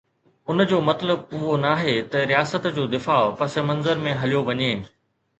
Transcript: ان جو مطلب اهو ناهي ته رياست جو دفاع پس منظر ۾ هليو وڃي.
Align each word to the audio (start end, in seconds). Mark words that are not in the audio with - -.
ان 0.49 0.59
جو 0.69 0.77
مطلب 0.85 1.33
اهو 1.39 1.57
ناهي 1.65 1.91
ته 2.13 2.23
رياست 2.31 2.65
جو 2.77 2.85
دفاع 2.95 3.19
پس 3.41 3.57
منظر 3.69 4.01
۾ 4.07 4.15
هليو 4.23 4.41
وڃي. 4.49 4.71